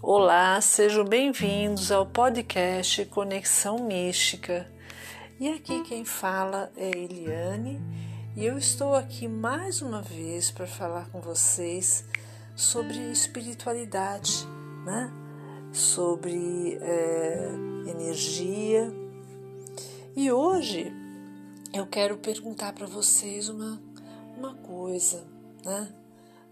Olá, 0.00 0.60
sejam 0.60 1.04
bem-vindos 1.04 1.90
ao 1.90 2.06
podcast 2.06 3.04
Conexão 3.06 3.80
Mística. 3.80 4.70
E 5.40 5.48
aqui 5.48 5.82
quem 5.82 6.04
fala 6.04 6.70
é 6.76 6.88
Eliane 6.96 7.80
e 8.36 8.46
eu 8.46 8.56
estou 8.56 8.94
aqui 8.94 9.26
mais 9.26 9.82
uma 9.82 10.00
vez 10.00 10.52
para 10.52 10.68
falar 10.68 11.10
com 11.10 11.20
vocês 11.20 12.04
sobre 12.54 12.96
espiritualidade, 13.10 14.46
né? 14.84 15.12
sobre 15.72 16.78
é, 16.80 17.50
energia. 17.90 18.92
E 20.14 20.30
hoje 20.30 20.92
eu 21.72 21.88
quero 21.88 22.18
perguntar 22.18 22.72
para 22.72 22.86
vocês 22.86 23.48
uma, 23.48 23.82
uma 24.36 24.54
coisa, 24.54 25.26
né? 25.64 25.92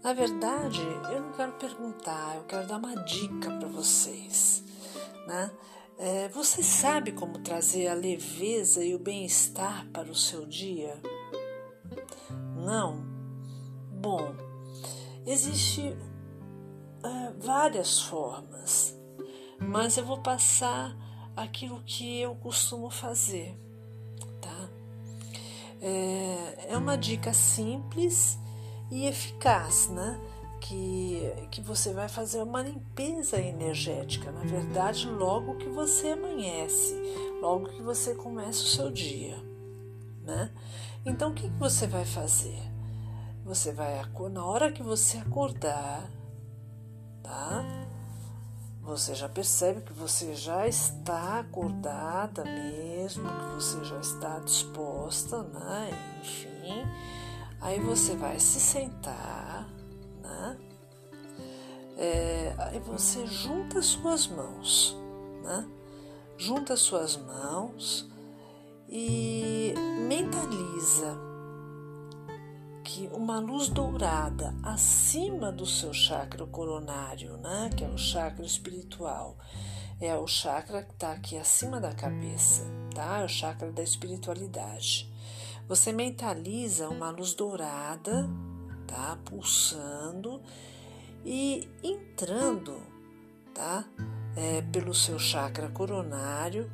Na 0.03 0.13
verdade, 0.13 0.81
eu 1.11 1.21
não 1.21 1.31
quero 1.33 1.53
perguntar, 1.53 2.35
eu 2.35 2.43
quero 2.43 2.67
dar 2.67 2.77
uma 2.77 2.95
dica 3.03 3.51
para 3.51 3.67
vocês. 3.67 4.63
Né? 5.27 5.51
É, 5.97 6.29
você 6.29 6.61
sabe 6.61 7.11
como 7.11 7.39
trazer 7.39 7.87
a 7.87 7.93
leveza 7.93 8.83
e 8.83 8.93
o 8.93 8.99
bem-estar 8.99 9.87
para 9.91 10.09
o 10.09 10.15
seu 10.15 10.45
dia? 10.45 11.01
Não? 12.55 13.03
Bom, 13.99 14.35
existem 15.25 15.97
é, 17.03 17.33
várias 17.39 17.99
formas, 17.99 18.95
mas 19.59 19.97
eu 19.97 20.05
vou 20.05 20.21
passar 20.21 20.95
aquilo 21.35 21.81
que 21.83 22.19
eu 22.19 22.35
costumo 22.35 22.89
fazer, 22.89 23.57
tá? 24.39 24.69
É, 25.81 26.73
é 26.73 26.77
uma 26.77 26.97
dica 26.97 27.33
simples 27.33 28.39
e 28.89 29.05
eficaz, 29.05 29.89
né? 29.89 30.19
Que, 30.59 31.21
que 31.51 31.61
você 31.61 31.93
vai 31.93 32.09
fazer 32.09 32.41
uma 32.41 32.61
limpeza 32.61 33.39
energética, 33.39 34.31
na 34.31 34.41
verdade, 34.41 35.07
logo 35.07 35.55
que 35.55 35.69
você 35.69 36.09
amanhece, 36.09 36.95
logo 37.39 37.69
que 37.69 37.81
você 37.81 38.15
começa 38.15 38.63
o 38.63 38.67
seu 38.67 38.91
dia, 38.91 39.37
né? 40.23 40.51
Então, 41.05 41.31
o 41.31 41.33
que, 41.33 41.47
que 41.47 41.59
você 41.59 41.85
vai 41.85 42.05
fazer? 42.05 42.59
Você 43.45 43.71
vai, 43.71 44.01
na 44.31 44.45
hora 44.45 44.71
que 44.71 44.81
você 44.81 45.17
acordar, 45.19 46.09
tá? 47.23 47.63
Você 48.81 49.13
já 49.13 49.29
percebe 49.29 49.81
que 49.81 49.93
você 49.93 50.33
já 50.33 50.67
está 50.67 51.39
acordada 51.39 52.43
mesmo, 52.43 53.29
que 53.29 53.55
você 53.55 53.83
já 53.85 53.99
está 53.99 54.39
disposta, 54.39 55.43
né? 55.43 55.91
Enfim 56.19 56.83
Aí 57.59 57.79
você 57.79 58.15
vai 58.15 58.39
se 58.39 58.59
sentar, 58.59 59.67
né? 60.21 60.57
É, 61.97 62.55
aí 62.59 62.79
você 62.79 63.25
junta 63.25 63.81
suas 63.81 64.27
mãos, 64.27 64.95
né? 65.43 65.67
Junta 66.37 66.77
suas 66.77 67.17
mãos 67.17 68.07
e 68.87 69.73
mentaliza 70.07 71.17
que 72.83 73.09
uma 73.11 73.39
luz 73.39 73.69
dourada 73.69 74.53
acima 74.63 75.51
do 75.51 75.65
seu 75.65 75.91
chakra 75.91 76.45
coronário, 76.45 77.37
né? 77.37 77.71
Que 77.75 77.83
é 77.83 77.89
o 77.89 77.97
chakra 77.97 78.45
espiritual, 78.45 79.35
é 79.99 80.15
o 80.15 80.27
chakra 80.27 80.83
que 80.83 80.93
está 80.93 81.11
aqui 81.11 81.35
acima 81.35 81.81
da 81.81 81.93
cabeça, 81.93 82.63
tá? 82.93 83.21
É 83.21 83.25
o 83.25 83.29
chakra 83.29 83.71
da 83.71 83.81
espiritualidade 83.81 85.11
você 85.67 85.91
mentaliza 85.91 86.87
uma 86.89 87.09
luz 87.09 87.33
dourada, 87.33 88.29
tá? 88.87 89.17
Pulsando 89.25 90.41
e 91.25 91.67
entrando, 91.83 92.81
tá? 93.53 93.83
É, 94.35 94.61
pelo 94.61 94.93
seu 94.93 95.19
chakra 95.19 95.67
coronário, 95.69 96.71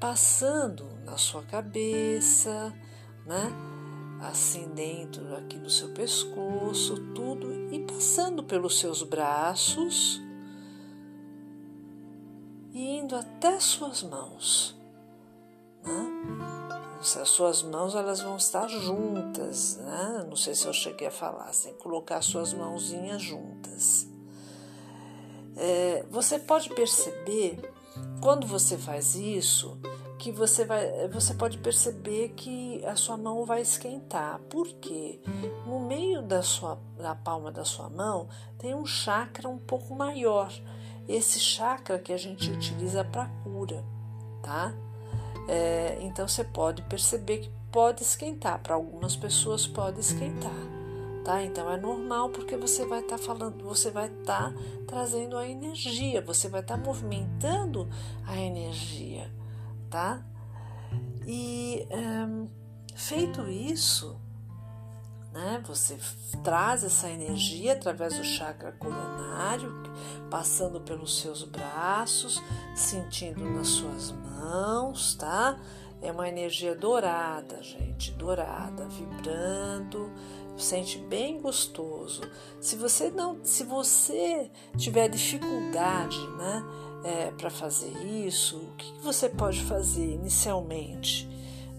passando 0.00 0.86
na 1.04 1.16
sua 1.16 1.42
cabeça, 1.42 2.74
né? 3.24 3.52
Assim 4.22 4.68
dentro 4.74 5.34
aqui 5.36 5.56
do 5.58 5.70
seu 5.70 5.90
pescoço, 5.90 6.96
tudo 7.14 7.72
e 7.72 7.78
passando 7.86 8.42
pelos 8.42 8.78
seus 8.78 9.02
braços 9.02 10.20
e 12.72 12.98
indo 12.98 13.14
até 13.16 13.58
suas 13.60 14.02
mãos, 14.02 14.76
né? 15.84 16.59
As 17.00 17.28
suas 17.28 17.62
mãos 17.62 17.94
elas 17.94 18.20
vão 18.20 18.36
estar 18.36 18.68
juntas, 18.68 19.78
né? 19.78 20.26
Não 20.28 20.36
sei 20.36 20.54
se 20.54 20.66
eu 20.66 20.72
cheguei 20.72 21.08
a 21.08 21.10
falar, 21.10 21.50
sem 21.54 21.72
colocar 21.74 22.20
suas 22.20 22.52
mãozinhas 22.52 23.22
juntas. 23.22 24.06
É, 25.56 26.04
você 26.10 26.38
pode 26.38 26.68
perceber 26.70 27.58
quando 28.20 28.46
você 28.46 28.76
faz 28.76 29.14
isso 29.14 29.80
que 30.18 30.30
você 30.30 30.66
vai, 30.66 31.08
você 31.08 31.32
pode 31.32 31.56
perceber 31.56 32.34
que 32.36 32.84
a 32.84 32.94
sua 32.94 33.16
mão 33.16 33.46
vai 33.46 33.62
esquentar. 33.62 34.38
Por 34.50 34.68
quê? 34.74 35.20
No 35.66 35.80
meio 35.80 36.20
da 36.20 36.42
sua, 36.42 36.78
da 36.98 37.14
palma 37.14 37.50
da 37.50 37.64
sua 37.64 37.88
mão 37.88 38.28
tem 38.58 38.74
um 38.74 38.84
chakra 38.84 39.48
um 39.48 39.58
pouco 39.58 39.94
maior. 39.94 40.52
Esse 41.08 41.40
chakra 41.40 41.98
que 41.98 42.12
a 42.12 42.18
gente 42.18 42.50
utiliza 42.50 43.02
para 43.02 43.26
cura, 43.42 43.82
tá? 44.42 44.74
É, 45.50 45.98
então 46.00 46.28
você 46.28 46.44
pode 46.44 46.80
perceber 46.82 47.38
que 47.38 47.50
pode 47.72 48.02
esquentar. 48.04 48.60
Para 48.62 48.76
algumas 48.76 49.16
pessoas 49.16 49.66
pode 49.66 49.98
esquentar, 49.98 50.54
tá? 51.24 51.42
Então 51.42 51.68
é 51.68 51.76
normal 51.76 52.30
porque 52.30 52.56
você 52.56 52.86
vai 52.86 53.00
estar 53.00 53.18
tá 53.18 53.22
falando, 53.22 53.64
você 53.64 53.90
vai 53.90 54.06
estar 54.06 54.52
tá 54.52 54.60
trazendo 54.86 55.36
a 55.36 55.48
energia, 55.48 56.22
você 56.22 56.48
vai 56.48 56.60
estar 56.60 56.78
tá 56.78 56.84
movimentando 56.84 57.88
a 58.24 58.38
energia, 58.38 59.28
tá? 59.90 60.24
E 61.26 61.84
um, 61.90 62.46
feito 62.94 63.48
isso, 63.48 64.20
né? 65.32 65.62
Você 65.66 65.98
traz 66.42 66.82
essa 66.84 67.08
energia 67.08 67.72
através 67.72 68.16
do 68.16 68.24
chakra 68.24 68.72
coronário, 68.72 69.72
passando 70.30 70.80
pelos 70.80 71.20
seus 71.20 71.44
braços, 71.44 72.42
sentindo 72.74 73.44
nas 73.44 73.68
suas 73.68 74.12
mãos, 74.12 75.14
tá? 75.14 75.58
É 76.02 76.10
uma 76.10 76.28
energia 76.28 76.74
dourada, 76.74 77.62
gente, 77.62 78.10
dourada, 78.12 78.86
vibrando, 78.88 80.10
sente 80.56 80.98
bem 80.98 81.40
gostoso. 81.40 82.22
Se 82.60 82.74
você 82.74 83.10
não, 83.10 83.44
se 83.44 83.64
você 83.64 84.50
tiver 84.76 85.08
dificuldade, 85.08 86.18
né, 86.38 86.64
é, 87.04 87.30
para 87.32 87.50
fazer 87.50 87.92
isso, 88.06 88.56
o 88.56 88.76
que, 88.76 88.92
você 89.02 89.28
pode 89.28 89.62
fazer 89.62 90.14
inicialmente, 90.14 91.28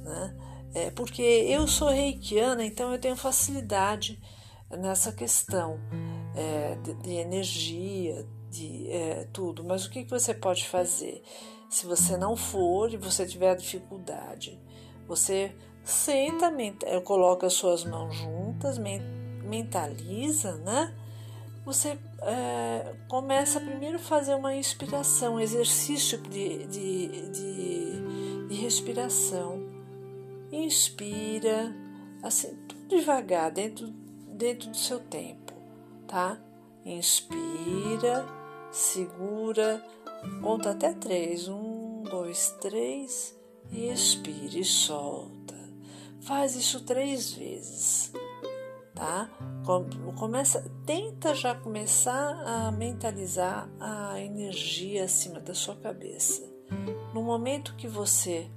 né? 0.03 0.35
É, 0.73 0.89
porque 0.91 1.21
eu 1.21 1.67
sou 1.67 1.89
reikiana, 1.89 2.63
então 2.63 2.91
eu 2.91 2.99
tenho 2.99 3.15
facilidade 3.15 4.21
nessa 4.69 5.11
questão 5.11 5.79
é, 6.35 6.75
de, 6.75 6.93
de, 6.95 7.11
energia, 7.11 8.25
de 8.49 8.89
é, 8.89 9.27
tudo. 9.33 9.63
Mas 9.63 9.85
o 9.85 9.89
que, 9.89 10.03
que 10.03 10.09
você 10.09 10.33
pode 10.33 10.67
fazer? 10.67 11.21
Se 11.69 11.85
você 11.85 12.15
não 12.15 12.35
for 12.35 12.93
e 12.93 12.97
você 12.97 13.25
tiver 13.25 13.55
dificuldade, 13.55 14.59
você 15.07 15.53
senta, 15.83 16.51
coloca 17.03 17.47
as 17.47 17.53
suas 17.53 17.83
mãos 17.83 18.15
juntas, 18.15 18.77
mentaliza, 19.43 20.55
né? 20.57 20.95
Você 21.65 21.97
é, 22.21 22.95
começa 23.07 23.59
primeiro 23.59 23.97
a 23.97 23.99
fazer 23.99 24.35
uma 24.35 24.55
inspiração, 24.55 25.35
um 25.35 25.39
exercício 25.39 26.17
de, 26.17 26.65
de, 26.65 27.29
de, 27.29 28.47
de 28.47 28.55
respiração 28.55 29.60
Inspira, 30.51 31.73
assim, 32.21 32.55
tudo 32.67 32.87
devagar, 32.87 33.51
dentro, 33.51 33.87
dentro 33.87 34.69
do 34.69 34.77
seu 34.77 34.99
tempo, 34.99 35.53
tá? 36.07 36.37
Inspira, 36.85 38.25
segura, 38.71 39.81
conta 40.41 40.71
até 40.71 40.93
três. 40.93 41.47
Um, 41.47 42.03
dois, 42.03 42.55
três, 42.59 43.37
e 43.71 43.87
expira 43.87 44.59
e 44.59 44.65
solta. 44.65 45.55
Faz 46.21 46.55
isso 46.55 46.83
três 46.83 47.31
vezes, 47.31 48.11
tá? 48.93 49.29
Começa, 50.17 50.69
tenta 50.85 51.33
já 51.33 51.55
começar 51.55 52.43
a 52.45 52.71
mentalizar 52.71 53.69
a 53.79 54.19
energia 54.19 55.05
acima 55.05 55.39
da 55.39 55.53
sua 55.53 55.75
cabeça. 55.77 56.43
No 57.13 57.23
momento 57.23 57.75
que 57.75 57.87
você 57.87 58.49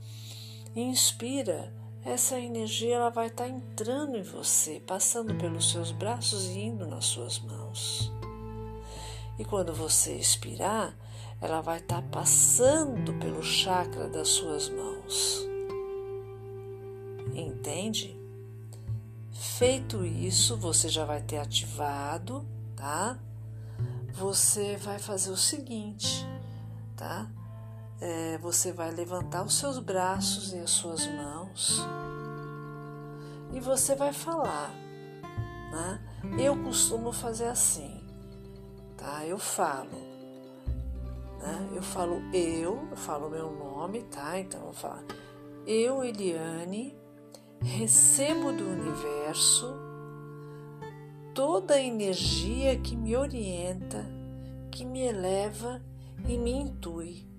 inspira, 0.75 1.73
essa 2.05 2.39
energia 2.39 2.97
ela 2.97 3.11
vai 3.11 3.29
estar 3.29 3.45
tá 3.45 3.51
entrando 3.51 4.17
em 4.17 4.23
você, 4.23 4.81
passando 4.87 5.35
pelos 5.37 5.71
seus 5.71 5.91
braços 5.91 6.47
e 6.47 6.61
indo 6.61 6.87
nas 6.87 7.07
suas 7.07 7.39
mãos. 7.39 8.13
E 9.39 9.45
quando 9.45 9.75
você 9.75 10.15
expirar, 10.15 10.97
ela 11.41 11.61
vai 11.61 11.79
estar 11.79 12.03
tá 12.03 12.09
passando 12.11 13.15
pelo 13.15 13.43
chakra 13.43 14.09
das 14.09 14.29
suas 14.29 14.69
mãos. 14.69 15.47
Entende? 17.35 18.17
Feito 19.33 20.05
isso, 20.05 20.57
você 20.57 20.89
já 20.89 21.05
vai 21.05 21.21
ter 21.21 21.39
ativado, 21.39 22.47
tá? 22.77 23.19
você 24.15 24.77
vai 24.77 24.99
fazer 24.99 25.31
o 25.31 25.37
seguinte, 25.37 26.25
tá? 26.97 27.29
É, 28.07 28.37
você 28.37 28.71
vai 28.71 28.91
levantar 28.91 29.43
os 29.43 29.59
seus 29.59 29.79
braços 29.79 30.53
e 30.53 30.59
as 30.59 30.69
suas 30.69 31.07
mãos 31.07 31.81
e 33.51 33.61
você 33.61 33.95
vai 33.95 34.13
falar, 34.13 34.71
né? 35.73 36.01
Eu 36.39 36.63
costumo 36.63 37.13
fazer 37.13 37.47
assim, 37.47 38.05
tá? 38.95 39.25
Eu 39.25 39.39
falo, 39.39 39.97
né? 41.41 41.71
Eu 41.75 41.83
falo 41.83 42.21
eu, 42.35 42.87
eu 42.91 42.97
falo 42.97 43.31
meu 43.31 43.51
nome, 43.51 44.03
tá? 44.03 44.39
Então 44.39 44.67
eu 44.67 44.75
falo 44.75 45.07
eu, 45.67 46.05
Eliane, 46.05 46.95
recebo 47.63 48.53
do 48.53 48.65
universo 48.65 49.73
toda 51.33 51.77
a 51.77 51.83
energia 51.83 52.79
que 52.79 52.95
me 52.95 53.17
orienta, 53.17 54.05
que 54.71 54.85
me 54.85 55.01
eleva 55.01 55.81
e 56.29 56.37
me 56.37 56.51
intui. 56.51 57.34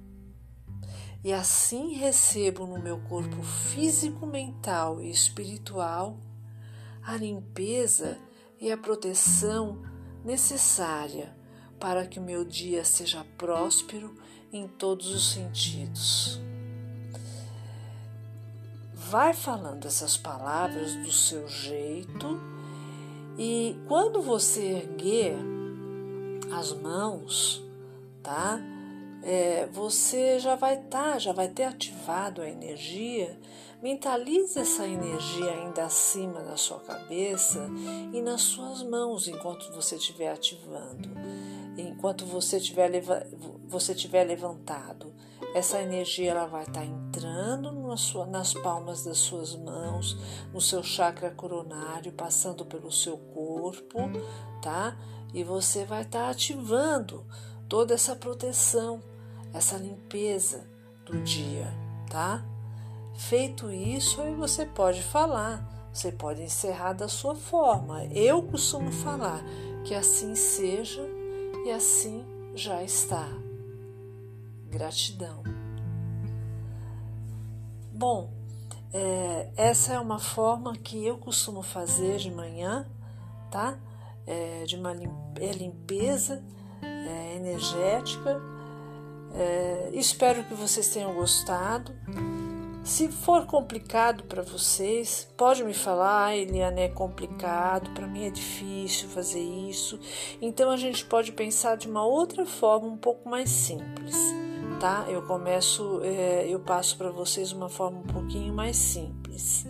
E 1.25 1.33
assim 1.33 1.95
recebo 1.95 2.67
no 2.67 2.77
meu 2.77 2.99
corpo 2.99 3.41
físico, 3.41 4.27
mental 4.27 5.01
e 5.01 5.09
espiritual 5.09 6.19
a 7.01 7.17
limpeza 7.17 8.19
e 8.61 8.71
a 8.71 8.77
proteção 8.77 9.81
necessária 10.23 11.35
para 11.79 12.05
que 12.05 12.19
o 12.19 12.23
meu 12.23 12.45
dia 12.45 12.85
seja 12.85 13.25
próspero 13.39 14.15
em 14.53 14.67
todos 14.67 15.07
os 15.07 15.31
sentidos. 15.33 16.39
Vai 18.93 19.33
falando 19.33 19.87
essas 19.87 20.15
palavras 20.15 20.93
do 20.93 21.11
seu 21.11 21.47
jeito 21.47 22.39
e 23.35 23.75
quando 23.87 24.21
você 24.21 24.61
erguer 24.61 25.35
as 26.51 26.71
mãos, 26.71 27.63
tá? 28.21 28.74
É, 29.25 29.67
você 29.71 30.37
já 30.37 30.55
vai 30.55 30.75
estar, 30.75 31.13
tá, 31.13 31.19
já 31.19 31.33
vai 31.33 31.47
ter 31.47 31.63
ativado 31.63 32.43
a 32.43 32.47
energia. 32.47 33.39
Mentalize 33.81 34.57
essa 34.59 34.87
energia 34.87 35.51
ainda 35.51 35.85
acima 35.85 36.41
da 36.43 36.55
sua 36.55 36.79
cabeça 36.79 37.67
e 38.13 38.21
nas 38.21 38.41
suas 38.41 38.83
mãos 38.83 39.27
enquanto 39.27 39.71
você 39.73 39.95
estiver 39.95 40.31
ativando, 40.31 41.09
enquanto 41.75 42.25
você 42.25 42.57
estiver 42.57 42.89
você 43.67 43.95
tiver 43.95 44.23
levantado. 44.23 45.11
Essa 45.53 45.81
energia 45.81 46.31
ela 46.31 46.45
vai 46.45 46.61
estar 46.61 46.81
tá 46.81 46.85
entrando 46.85 47.71
na 47.71 47.97
sua, 47.97 48.25
nas 48.25 48.53
palmas 48.53 49.03
das 49.03 49.17
suas 49.17 49.55
mãos, 49.55 50.17
no 50.53 50.61
seu 50.61 50.83
chakra 50.83 51.31
coronário, 51.31 52.11
passando 52.11 52.65
pelo 52.65 52.91
seu 52.91 53.17
corpo, 53.17 53.99
tá? 54.61 54.97
E 55.33 55.43
você 55.43 55.83
vai 55.83 56.03
estar 56.03 56.25
tá 56.25 56.29
ativando 56.29 57.25
toda 57.67 57.93
essa 57.93 58.15
proteção, 58.15 59.01
essa 59.55 59.77
limpeza 59.77 60.67
do 61.05 61.21
dia, 61.21 61.71
tá? 62.09 62.43
Feito 63.15 63.71
isso, 63.71 64.21
aí 64.21 64.35
você 64.35 64.65
pode 64.65 65.01
falar, 65.01 65.89
você 65.93 66.11
pode 66.11 66.41
encerrar 66.41 66.91
da 66.91 67.07
sua 67.07 67.35
forma. 67.35 68.03
Eu 68.07 68.43
costumo 68.43 68.91
falar 68.91 69.41
que 69.85 69.95
assim 69.95 70.35
seja 70.35 71.01
e 71.65 71.71
assim 71.71 72.25
já 72.53 72.83
está. 72.83 73.25
Gratidão. 74.69 75.41
Bom, 77.93 78.29
é, 78.91 79.49
essa 79.55 79.93
é 79.93 79.99
uma 79.99 80.19
forma 80.19 80.75
que 80.75 81.05
eu 81.05 81.17
costumo 81.17 81.61
fazer 81.61 82.17
de 82.17 82.29
manhã, 82.29 82.85
tá? 83.49 83.79
É, 84.27 84.65
de 84.65 84.75
uma 84.75 84.91
é 84.91 85.51
limpeza 85.53 86.43
é, 86.81 87.37
energética. 87.37 88.54
É, 89.37 89.89
espero 89.93 90.43
que 90.43 90.53
vocês 90.53 90.87
tenham 90.89 91.13
gostado. 91.13 91.93
Se 92.83 93.07
for 93.09 93.45
complicado 93.45 94.23
para 94.25 94.43
vocês, 94.43 95.27
pode 95.35 95.63
me 95.63 95.73
falar, 95.73 96.27
ah, 96.27 96.37
Eliane, 96.37 96.81
é 96.81 96.89
complicado, 96.89 97.89
para 97.91 98.05
mim 98.05 98.25
é 98.25 98.29
difícil 98.29 99.09
fazer 99.09 99.41
isso. 99.41 99.99
Então 100.39 100.69
a 100.69 100.77
gente 100.77 101.03
pode 101.05 101.31
pensar 101.31 101.77
de 101.77 101.89
uma 101.89 102.05
outra 102.05 102.45
forma 102.45 102.87
um 102.87 102.97
pouco 102.97 103.27
mais 103.27 103.49
simples 103.49 104.15
tá? 104.79 105.05
Eu 105.07 105.21
começo, 105.23 106.01
é, 106.03 106.45
eu 106.47 106.59
passo 106.59 106.97
para 106.97 107.09
vocês 107.09 107.51
uma 107.51 107.69
forma 107.69 107.99
um 107.99 108.07
pouquinho 108.07 108.53
mais 108.53 108.75
simples. 108.75 109.65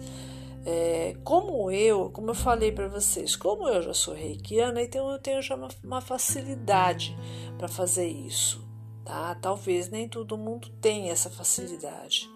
É, 0.66 1.16
como 1.24 1.70
eu, 1.70 2.10
como 2.10 2.32
eu 2.32 2.36
falei 2.36 2.72
para 2.72 2.88
vocês, 2.88 3.36
como 3.36 3.68
eu 3.70 3.82
já 3.82 3.94
sou 3.94 4.16
reikiana, 4.16 4.82
então 4.82 5.12
eu 5.12 5.20
tenho 5.20 5.42
já 5.42 5.56
uma, 5.56 5.68
uma 5.84 6.02
facilidade 6.02 7.16
para 7.58 7.68
fazer 7.68 8.08
isso, 8.08 8.66
tá? 9.06 9.36
Talvez 9.36 9.90
nem 9.90 10.10
todo 10.10 10.38
mundo 10.38 10.70
tenha 10.82 11.14
essa 11.14 11.30
facilidade, 11.30 12.28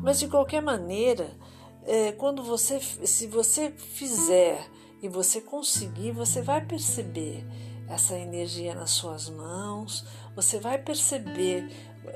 mas 0.00 0.18
de 0.20 0.28
qualquer 0.28 0.62
maneira, 0.62 1.36
é, 1.84 2.12
quando 2.12 2.42
você, 2.42 2.80
se 2.80 3.26
você 3.26 3.70
fizer 3.70 4.70
e 5.02 5.08
você 5.08 5.40
conseguir, 5.40 6.12
você 6.12 6.40
vai 6.40 6.64
perceber 6.64 7.44
essa 7.88 8.18
energia 8.18 8.74
nas 8.74 8.92
suas 8.92 9.28
mãos, 9.28 10.06
você 10.34 10.58
vai 10.58 10.78
perceber 10.78 11.68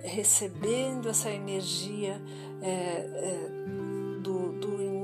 recebendo 0.03 1.09
essa 1.09 1.31
energia 1.31 2.21
é, 2.63 2.71
é, 2.71 3.51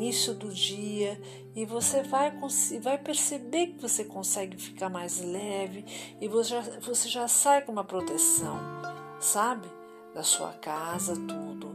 início 0.04 0.34
do 0.34 0.52
dia 0.52 1.18
e 1.54 1.64
você 1.64 2.02
vai, 2.02 2.30
vai 2.82 2.98
perceber 2.98 3.68
que 3.68 3.80
você 3.80 4.04
consegue 4.04 4.60
ficar 4.60 4.90
mais 4.90 5.20
leve 5.20 5.84
e 6.20 6.28
você 6.28 6.50
já, 6.50 6.60
você 6.80 7.08
já 7.08 7.26
sai 7.26 7.62
com 7.62 7.72
uma 7.72 7.84
proteção, 7.84 8.58
sabe? 9.18 9.66
Da 10.14 10.22
sua 10.22 10.52
casa, 10.52 11.14
tudo. 11.14 11.74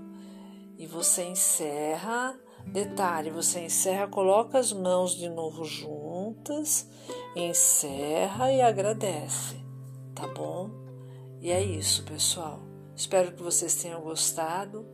E 0.78 0.86
você 0.86 1.24
encerra. 1.24 2.40
Detalhe, 2.68 3.31
você 3.31 3.62
encerra, 3.62 4.08
coloca 4.08 4.60
as 4.60 4.72
mãos 4.72 5.16
de 5.16 5.30
novo 5.30 5.64
juntas, 5.64 6.88
encerra 7.36 8.52
e 8.52 8.62
agradece, 8.62 9.56
tá 10.14 10.28
bom? 10.28 10.70
E 11.40 11.50
é 11.52 11.64
isso, 11.64 12.04
pessoal. 12.04 12.60
Espero 12.96 13.32
que 13.32 13.42
vocês 13.42 13.75
tenham 13.75 14.02
gostado. 14.02 14.86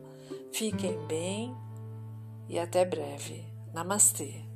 Fiquem 0.52 0.96
bem 1.06 1.54
e 2.48 2.58
até 2.58 2.84
breve. 2.84 3.44
Namastê. 3.72 4.55